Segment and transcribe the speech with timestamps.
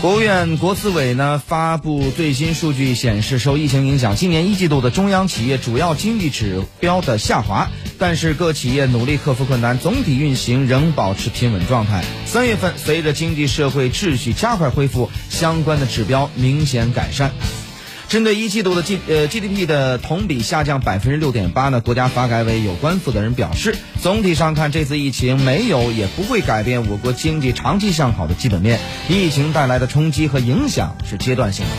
[0.00, 7.68] 国务院国资委呢发布最新数据显示，受疫情影响，今年一季度的中央企业主要经济指标的下滑，
[7.98, 12.02] 但是各企业努力克服困难，总体运行仍保持平稳状态。
[12.24, 17.32] 三月份，随着经济社会秩序加快恢复，相关的指标明显改善。
[18.10, 31.70] 针对一季度的 G 呃 GDP 的同比下降百分之六点八呢，国家发改委有关负责人表示，总体上看，这次疫情没有也不会改变我国经济长期向好的基本面，疫情带来的冲击和影响是阶段性的。